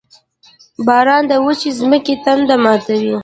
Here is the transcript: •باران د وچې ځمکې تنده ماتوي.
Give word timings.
•باران 0.85 1.23
د 1.31 1.33
وچې 1.45 1.69
ځمکې 1.79 2.13
تنده 2.23 2.55
ماتوي. 2.63 3.13